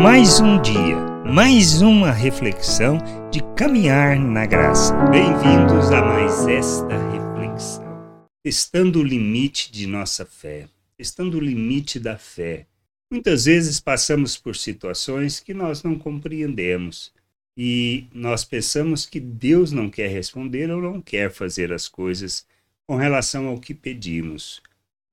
Mais 0.00 0.38
um 0.38 0.62
dia, 0.62 0.96
mais 1.26 1.82
uma 1.82 2.12
reflexão 2.12 2.98
de 3.32 3.40
caminhar 3.56 4.16
na 4.16 4.46
graça. 4.46 4.94
Bem-vindos 5.10 5.90
a 5.90 6.00
mais 6.00 6.46
esta 6.46 6.96
reflexão. 7.10 8.22
Testando 8.40 9.00
o 9.00 9.02
limite 9.02 9.72
de 9.72 9.88
nossa 9.88 10.24
fé, 10.24 10.68
testando 10.96 11.36
o 11.38 11.40
limite 11.40 11.98
da 11.98 12.16
fé. 12.16 12.64
Muitas 13.10 13.46
vezes 13.46 13.80
passamos 13.80 14.36
por 14.36 14.54
situações 14.54 15.40
que 15.40 15.52
nós 15.52 15.82
não 15.82 15.98
compreendemos 15.98 17.12
e 17.56 18.06
nós 18.14 18.44
pensamos 18.44 19.04
que 19.04 19.18
Deus 19.18 19.72
não 19.72 19.90
quer 19.90 20.10
responder 20.10 20.70
ou 20.70 20.80
não 20.80 21.02
quer 21.02 21.28
fazer 21.28 21.72
as 21.72 21.88
coisas 21.88 22.46
com 22.86 22.94
relação 22.94 23.48
ao 23.48 23.58
que 23.58 23.74
pedimos. 23.74 24.62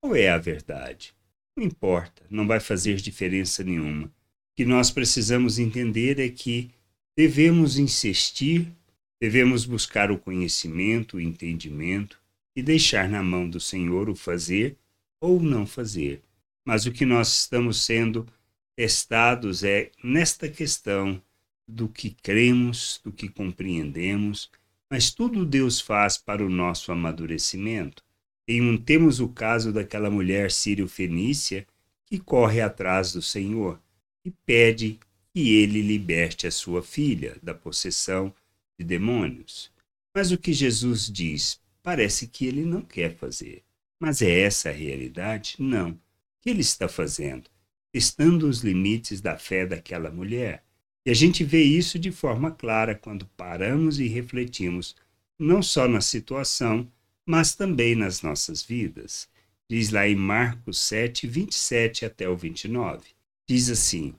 Qual 0.00 0.14
é 0.14 0.28
a 0.28 0.38
verdade? 0.38 1.12
Não 1.56 1.64
importa, 1.64 2.22
não 2.30 2.46
vai 2.46 2.60
fazer 2.60 2.94
diferença 2.98 3.64
nenhuma 3.64 4.14
que 4.56 4.64
nós 4.64 4.90
precisamos 4.90 5.58
entender 5.58 6.18
é 6.18 6.30
que 6.30 6.70
devemos 7.14 7.78
insistir, 7.78 8.72
devemos 9.20 9.66
buscar 9.66 10.10
o 10.10 10.18
conhecimento, 10.18 11.18
o 11.18 11.20
entendimento 11.20 12.18
e 12.56 12.62
deixar 12.62 13.06
na 13.06 13.22
mão 13.22 13.48
do 13.48 13.60
Senhor 13.60 14.08
o 14.08 14.16
fazer 14.16 14.74
ou 15.20 15.38
não 15.40 15.66
fazer. 15.66 16.22
Mas 16.64 16.86
o 16.86 16.92
que 16.92 17.04
nós 17.04 17.40
estamos 17.40 17.82
sendo 17.82 18.26
testados 18.74 19.62
é 19.62 19.90
nesta 20.02 20.48
questão 20.48 21.22
do 21.68 21.86
que 21.86 22.10
cremos, 22.22 22.98
do 23.04 23.12
que 23.12 23.28
compreendemos, 23.28 24.50
mas 24.90 25.10
tudo 25.10 25.44
Deus 25.44 25.80
faz 25.80 26.16
para 26.16 26.44
o 26.44 26.48
nosso 26.48 26.90
amadurecimento. 26.90 28.02
Tem 28.46 28.62
um, 28.62 28.78
temos 28.78 29.20
o 29.20 29.28
caso 29.28 29.70
daquela 29.72 30.10
mulher 30.10 30.50
sírio-fenícia 30.50 31.66
que 32.06 32.18
corre 32.18 32.60
atrás 32.60 33.12
do 33.12 33.20
Senhor 33.20 33.80
e 34.26 34.32
pede 34.44 34.98
que 35.32 35.54
ele 35.54 35.80
liberte 35.80 36.48
a 36.48 36.50
sua 36.50 36.82
filha 36.82 37.36
da 37.40 37.54
possessão 37.54 38.34
de 38.76 38.84
demônios. 38.84 39.70
Mas 40.12 40.32
o 40.32 40.38
que 40.38 40.52
Jesus 40.52 41.08
diz 41.08 41.60
parece 41.80 42.26
que 42.26 42.44
ele 42.44 42.64
não 42.64 42.82
quer 42.82 43.14
fazer. 43.14 43.62
Mas 44.00 44.20
é 44.20 44.40
essa 44.40 44.70
a 44.70 44.72
realidade? 44.72 45.54
Não. 45.60 45.90
O 45.90 45.98
que 46.40 46.50
ele 46.50 46.60
está 46.60 46.88
fazendo? 46.88 47.48
Testando 47.92 48.48
os 48.48 48.64
limites 48.64 49.20
da 49.20 49.38
fé 49.38 49.64
daquela 49.64 50.10
mulher. 50.10 50.64
E 51.06 51.10
a 51.10 51.14
gente 51.14 51.44
vê 51.44 51.62
isso 51.62 52.00
de 52.00 52.10
forma 52.10 52.50
clara 52.50 52.96
quando 52.96 53.26
paramos 53.36 54.00
e 54.00 54.08
refletimos, 54.08 54.96
não 55.38 55.62
só 55.62 55.86
na 55.86 56.00
situação, 56.00 56.90
mas 57.24 57.54
também 57.54 57.94
nas 57.94 58.22
nossas 58.22 58.60
vidas. 58.60 59.28
Diz 59.70 59.90
lá 59.90 60.08
em 60.08 60.16
Marcos 60.16 60.80
7, 60.80 61.28
27 61.28 62.04
até 62.04 62.28
o 62.28 62.36
29. 62.36 63.16
Diz 63.48 63.70
assim: 63.70 64.12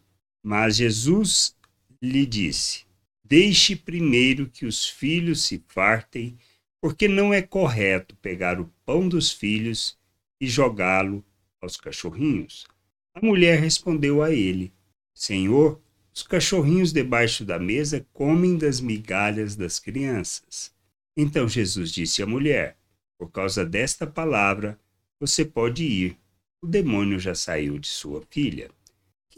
Mas 0.50 0.78
Jesus 0.78 1.53
lhe 2.02 2.26
disse: 2.26 2.86
Deixe 3.22 3.76
primeiro 3.76 4.48
que 4.48 4.66
os 4.66 4.88
filhos 4.88 5.42
se 5.42 5.62
fartem, 5.67 6.38
porque 6.80 7.06
não 7.06 7.34
é 7.34 7.42
correto 7.42 8.16
pegar 8.22 8.58
o 8.58 8.72
pão 8.86 9.09
dos 9.09 9.30
filhos 9.30 9.98
e 10.40 10.48
jogá-lo 10.48 11.22
aos 11.59 11.75
cachorrinhos. 11.75 12.66
A 13.14 13.20
mulher 13.20 13.59
respondeu 13.59 14.23
a 14.23 14.31
ele: 14.31 14.72
Senhor, 15.14 15.81
os 16.16 16.23
cachorrinhos 16.23 16.94
debaixo 16.94 17.44
da 17.44 17.59
mesa 17.59 18.08
comem 18.14 18.58
das 18.58 18.80
migalhas 18.80 19.53
das 19.53 19.80
crianças. 19.80 20.73
Então 21.18 21.45
Jesus 21.50 21.92
disse 21.92 22.23
à 22.23 22.25
mulher: 22.25 22.78
Por 23.20 23.30
causa 23.30 23.66
desta 23.66 24.08
palavra, 24.08 24.80
você 25.20 25.44
pode 25.44 25.84
ir. 25.84 26.18
O 26.62 26.68
demônio 26.68 27.20
já 27.20 27.36
saiu 27.36 27.78
de 27.78 27.90
sua 27.90 28.23
filha. 28.30 28.72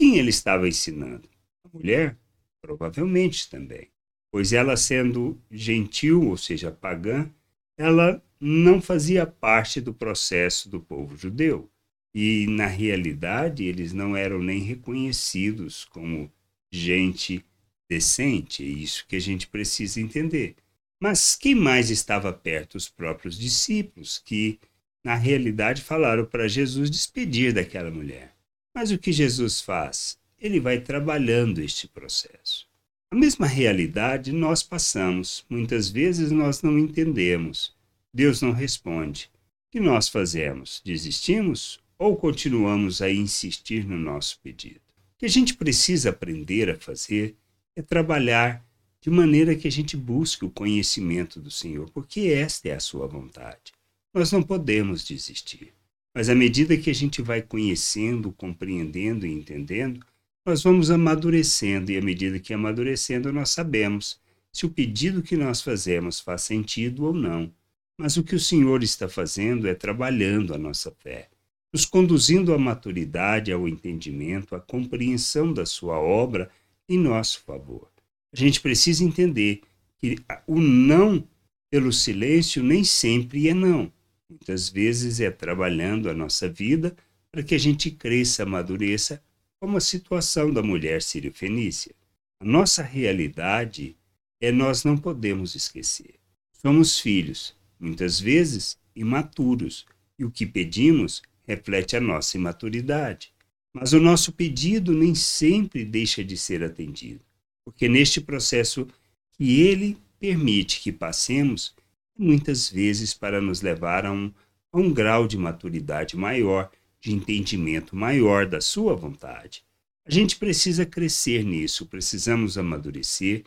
Quem 0.00 0.16
ele 0.16 0.30
estava 0.30 0.66
ensinando? 0.66 1.28
A 1.62 1.76
mulher? 1.76 2.16
Provavelmente 2.62 3.50
também. 3.50 3.88
Pois 4.32 4.50
ela, 4.50 4.74
sendo 4.74 5.38
gentil, 5.50 6.26
ou 6.26 6.38
seja, 6.38 6.70
pagã, 6.70 7.30
ela 7.76 8.24
não 8.40 8.80
fazia 8.80 9.26
parte 9.26 9.78
do 9.78 9.92
processo 9.92 10.70
do 10.70 10.80
povo 10.80 11.18
judeu. 11.18 11.70
E, 12.14 12.46
na 12.46 12.64
realidade, 12.64 13.64
eles 13.64 13.92
não 13.92 14.16
eram 14.16 14.42
nem 14.42 14.62
reconhecidos 14.62 15.84
como 15.84 16.32
gente 16.72 17.44
decente. 17.86 18.64
É 18.64 18.68
isso 18.68 19.06
que 19.06 19.16
a 19.16 19.20
gente 19.20 19.48
precisa 19.48 20.00
entender. 20.00 20.56
Mas 20.98 21.36
quem 21.36 21.54
mais 21.54 21.90
estava 21.90 22.32
perto? 22.32 22.76
Os 22.76 22.88
próprios 22.88 23.38
discípulos, 23.38 24.18
que, 24.24 24.58
na 25.04 25.14
realidade, 25.14 25.82
falaram 25.82 26.24
para 26.24 26.48
Jesus 26.48 26.90
despedir 26.90 27.52
daquela 27.52 27.90
mulher. 27.90 28.39
Mas 28.80 28.90
o 28.90 28.96
que 28.96 29.12
Jesus 29.12 29.60
faz? 29.60 30.16
Ele 30.40 30.58
vai 30.58 30.80
trabalhando 30.80 31.60
este 31.60 31.86
processo. 31.86 32.66
A 33.10 33.14
mesma 33.14 33.46
realidade 33.46 34.32
nós 34.32 34.62
passamos. 34.62 35.44
Muitas 35.50 35.90
vezes 35.90 36.30
nós 36.30 36.62
não 36.62 36.78
entendemos. 36.78 37.74
Deus 38.10 38.40
não 38.40 38.52
responde. 38.52 39.30
O 39.68 39.72
que 39.72 39.80
nós 39.80 40.08
fazemos? 40.08 40.80
Desistimos 40.82 41.78
ou 41.98 42.16
continuamos 42.16 43.02
a 43.02 43.10
insistir 43.10 43.84
no 43.84 43.98
nosso 43.98 44.40
pedido? 44.42 44.80
O 45.14 45.18
que 45.18 45.26
a 45.26 45.28
gente 45.30 45.52
precisa 45.56 46.08
aprender 46.08 46.70
a 46.70 46.78
fazer 46.78 47.36
é 47.76 47.82
trabalhar 47.82 48.64
de 49.02 49.10
maneira 49.10 49.54
que 49.54 49.68
a 49.68 49.70
gente 49.70 49.94
busque 49.94 50.46
o 50.46 50.50
conhecimento 50.50 51.38
do 51.38 51.50
Senhor, 51.50 51.90
porque 51.90 52.28
esta 52.28 52.70
é 52.70 52.72
a 52.72 52.80
sua 52.80 53.06
vontade. 53.06 53.74
Nós 54.14 54.32
não 54.32 54.42
podemos 54.42 55.04
desistir. 55.04 55.74
Mas 56.14 56.28
à 56.28 56.34
medida 56.34 56.76
que 56.76 56.90
a 56.90 56.94
gente 56.94 57.22
vai 57.22 57.40
conhecendo, 57.40 58.32
compreendendo 58.32 59.26
e 59.26 59.32
entendendo, 59.32 60.00
nós 60.44 60.62
vamos 60.62 60.90
amadurecendo, 60.90 61.92
e 61.92 61.96
à 61.96 62.02
medida 62.02 62.40
que 62.40 62.52
amadurecendo, 62.52 63.32
nós 63.32 63.50
sabemos 63.50 64.20
se 64.52 64.66
o 64.66 64.70
pedido 64.70 65.22
que 65.22 65.36
nós 65.36 65.62
fazemos 65.62 66.18
faz 66.18 66.42
sentido 66.42 67.04
ou 67.04 67.14
não. 67.14 67.52
Mas 67.96 68.16
o 68.16 68.24
que 68.24 68.34
o 68.34 68.40
Senhor 68.40 68.82
está 68.82 69.08
fazendo 69.08 69.68
é 69.68 69.74
trabalhando 69.74 70.54
a 70.54 70.58
nossa 70.58 70.90
fé, 70.90 71.28
nos 71.72 71.84
conduzindo 71.84 72.52
à 72.52 72.58
maturidade, 72.58 73.52
ao 73.52 73.68
entendimento, 73.68 74.56
à 74.56 74.60
compreensão 74.60 75.52
da 75.52 75.66
Sua 75.66 75.98
obra 75.98 76.50
em 76.88 76.98
nosso 76.98 77.42
favor. 77.42 77.88
A 78.32 78.36
gente 78.36 78.60
precisa 78.60 79.04
entender 79.04 79.60
que 79.98 80.16
o 80.46 80.60
não 80.60 81.22
pelo 81.70 81.92
silêncio 81.92 82.62
nem 82.62 82.82
sempre 82.82 83.48
é 83.48 83.54
não. 83.54 83.92
Muitas 84.30 84.68
vezes 84.68 85.18
é 85.18 85.28
trabalhando 85.28 86.08
a 86.08 86.14
nossa 86.14 86.48
vida 86.48 86.96
para 87.32 87.42
que 87.42 87.52
a 87.52 87.58
gente 87.58 87.90
cresça, 87.90 88.44
amadureça, 88.44 89.20
como 89.58 89.76
a 89.76 89.80
situação 89.80 90.52
da 90.52 90.62
mulher 90.62 91.02
sírio-fenícia. 91.02 91.92
A 92.38 92.44
nossa 92.44 92.80
realidade 92.80 93.96
é 94.40 94.52
nós 94.52 94.84
não 94.84 94.96
podemos 94.96 95.56
esquecer. 95.56 96.14
Somos 96.52 97.00
filhos, 97.00 97.56
muitas 97.78 98.20
vezes 98.20 98.78
imaturos, 98.94 99.84
e 100.16 100.24
o 100.24 100.30
que 100.30 100.46
pedimos 100.46 101.22
reflete 101.46 101.96
a 101.96 102.00
nossa 102.00 102.36
imaturidade. 102.36 103.32
Mas 103.72 103.92
o 103.92 103.98
nosso 103.98 104.32
pedido 104.32 104.92
nem 104.94 105.14
sempre 105.14 105.84
deixa 105.84 106.22
de 106.22 106.36
ser 106.36 106.62
atendido, 106.62 107.20
porque 107.64 107.88
neste 107.88 108.20
processo 108.20 108.86
que 109.32 109.60
ele 109.60 109.98
permite 110.20 110.80
que 110.80 110.92
passemos, 110.92 111.74
muitas 112.18 112.68
vezes 112.68 113.14
para 113.14 113.40
nos 113.40 113.62
levar 113.62 114.04
a 114.04 114.12
um, 114.12 114.32
a 114.72 114.78
um 114.78 114.92
grau 114.92 115.26
de 115.26 115.38
maturidade 115.38 116.16
maior, 116.16 116.70
de 117.00 117.12
entendimento 117.12 117.96
maior 117.96 118.46
da 118.46 118.60
Sua 118.60 118.94
vontade. 118.94 119.64
A 120.04 120.10
gente 120.10 120.36
precisa 120.36 120.84
crescer 120.84 121.44
nisso, 121.44 121.86
precisamos 121.86 122.58
amadurecer, 122.58 123.44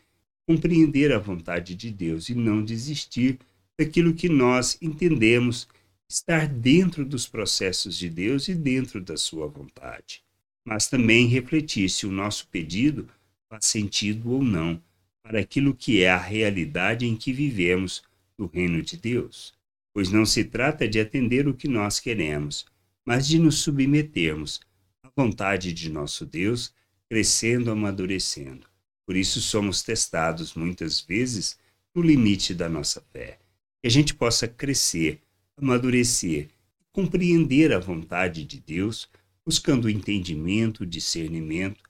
compreender 0.47 1.11
a 1.11 1.19
vontade 1.19 1.75
de 1.75 1.91
Deus 1.91 2.29
e 2.29 2.35
não 2.35 2.63
desistir 2.63 3.39
daquilo 3.77 4.13
que 4.13 4.29
nós 4.29 4.77
entendemos 4.81 5.67
estar 6.09 6.47
dentro 6.47 7.03
dos 7.03 7.27
processos 7.27 7.97
de 7.97 8.09
Deus 8.09 8.47
e 8.47 8.55
dentro 8.55 9.01
da 9.01 9.17
Sua 9.17 9.47
vontade. 9.47 10.23
Mas 10.65 10.87
também 10.87 11.27
refletir 11.27 11.89
se 11.89 12.05
o 12.05 12.11
nosso 12.11 12.47
pedido 12.47 13.07
faz 13.49 13.65
sentido 13.65 14.31
ou 14.31 14.43
não 14.43 14.81
para 15.21 15.39
aquilo 15.39 15.73
que 15.73 16.03
é 16.03 16.09
a 16.09 16.17
realidade 16.17 17.05
em 17.05 17.15
que 17.15 17.33
vivemos 17.33 18.03
do 18.37 18.45
reino 18.47 18.81
de 18.81 18.97
Deus, 18.97 19.53
pois 19.93 20.11
não 20.11 20.25
se 20.25 20.43
trata 20.43 20.87
de 20.87 20.99
atender 20.99 21.47
o 21.47 21.53
que 21.53 21.67
nós 21.67 21.99
queremos, 21.99 22.65
mas 23.05 23.27
de 23.27 23.37
nos 23.37 23.59
submetermos 23.59 24.59
à 25.03 25.09
vontade 25.15 25.73
de 25.73 25.89
nosso 25.89 26.25
Deus, 26.25 26.73
crescendo, 27.09 27.69
amadurecendo. 27.69 28.67
Por 29.05 29.15
isso 29.15 29.41
somos 29.41 29.83
testados 29.83 30.55
muitas 30.55 31.01
vezes 31.01 31.57
no 31.93 32.01
limite 32.01 32.53
da 32.53 32.69
nossa 32.69 33.01
fé. 33.11 33.37
Que 33.81 33.87
a 33.87 33.91
gente 33.91 34.15
possa 34.15 34.47
crescer, 34.47 35.21
amadurecer, 35.57 36.49
compreender 36.91 37.73
a 37.73 37.79
vontade 37.79 38.45
de 38.45 38.59
Deus, 38.59 39.09
buscando 39.45 39.89
entendimento, 39.89 40.85
discernimento, 40.85 41.83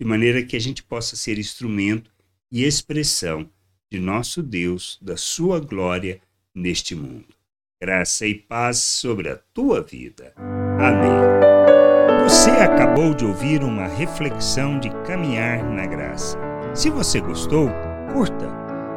de 0.00 0.06
maneira 0.06 0.44
que 0.44 0.56
a 0.56 0.60
gente 0.60 0.82
possa 0.82 1.16
ser 1.16 1.38
instrumento 1.38 2.10
e 2.50 2.64
expressão 2.64 3.50
de 3.90 3.98
nosso 3.98 4.40
Deus, 4.40 4.98
da 5.02 5.16
sua 5.16 5.58
glória 5.58 6.20
neste 6.54 6.94
mundo. 6.94 7.34
Graça 7.82 8.24
e 8.24 8.34
paz 8.34 8.78
sobre 8.78 9.28
a 9.28 9.38
tua 9.52 9.82
vida. 9.82 10.32
Amém. 10.78 12.22
Você 12.22 12.50
acabou 12.50 13.12
de 13.14 13.24
ouvir 13.24 13.64
uma 13.64 13.88
reflexão 13.88 14.78
de 14.78 14.90
caminhar 15.04 15.64
na 15.64 15.86
graça. 15.86 16.38
Se 16.72 16.88
você 16.88 17.20
gostou, 17.20 17.68
curta, 18.12 18.48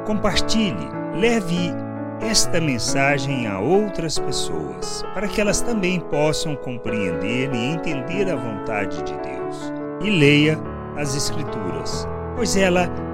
compartilhe, 0.05 0.87
leve 1.15 1.71
esta 2.21 2.61
mensagem 2.61 3.47
a 3.47 3.59
outras 3.59 4.19
pessoas, 4.19 5.01
para 5.15 5.27
que 5.27 5.41
elas 5.41 5.61
também 5.61 5.99
possam 5.99 6.55
compreender 6.55 7.51
e 7.51 7.57
entender 7.57 8.29
a 8.29 8.35
vontade 8.35 8.97
de 8.97 9.13
Deus. 9.13 9.73
E 10.03 10.09
leia 10.11 10.59
as 10.95 11.15
Escrituras, 11.15 12.07
pois 12.35 12.55
ela 12.55 12.87